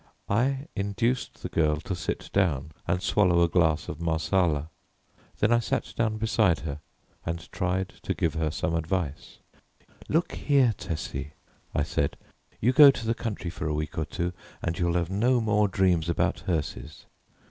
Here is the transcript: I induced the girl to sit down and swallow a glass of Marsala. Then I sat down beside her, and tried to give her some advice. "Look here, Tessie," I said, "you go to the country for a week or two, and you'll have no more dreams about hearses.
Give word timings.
I 0.31 0.65
induced 0.75 1.43
the 1.43 1.47
girl 1.49 1.75
to 1.81 1.93
sit 1.95 2.31
down 2.33 2.71
and 2.87 3.03
swallow 3.03 3.43
a 3.43 3.47
glass 3.47 3.87
of 3.87 4.01
Marsala. 4.01 4.71
Then 5.37 5.51
I 5.51 5.59
sat 5.59 5.93
down 5.95 6.17
beside 6.17 6.61
her, 6.61 6.79
and 7.23 7.51
tried 7.51 7.89
to 8.01 8.15
give 8.15 8.33
her 8.33 8.49
some 8.49 8.73
advice. 8.73 9.41
"Look 10.09 10.31
here, 10.31 10.73
Tessie," 10.75 11.33
I 11.75 11.83
said, 11.83 12.17
"you 12.59 12.73
go 12.73 12.89
to 12.89 13.05
the 13.05 13.13
country 13.13 13.51
for 13.51 13.67
a 13.67 13.75
week 13.75 13.95
or 13.95 14.05
two, 14.05 14.33
and 14.63 14.79
you'll 14.79 14.95
have 14.95 15.11
no 15.11 15.39
more 15.39 15.67
dreams 15.67 16.09
about 16.09 16.39
hearses. 16.47 17.05